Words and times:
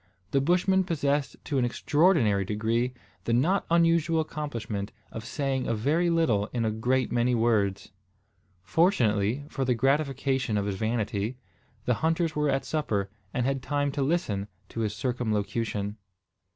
The 0.31 0.41
Bushman 0.41 0.83
possessed 0.83 1.35
to 1.45 1.59
an 1.59 1.63
extraordinary 1.63 2.43
degree 2.43 2.95
the 3.25 3.33
not 3.33 3.67
unusual 3.69 4.19
accomplishment 4.19 4.91
of 5.11 5.23
saying 5.23 5.67
a 5.67 5.75
very 5.75 6.09
little 6.09 6.47
in 6.47 6.65
a 6.65 6.71
great 6.71 7.11
many 7.11 7.35
words. 7.35 7.91
Fortunately, 8.63 9.45
for 9.47 9.63
the 9.63 9.75
gratification 9.75 10.57
of 10.57 10.65
his 10.65 10.73
vanity, 10.77 11.37
the 11.85 11.93
hunters 12.01 12.35
were 12.35 12.49
at 12.49 12.65
supper, 12.65 13.11
and 13.31 13.45
had 13.45 13.61
time 13.61 13.91
to 13.91 14.01
listen 14.01 14.47
to 14.69 14.79
his 14.79 14.95
circumlocution. 14.95 15.97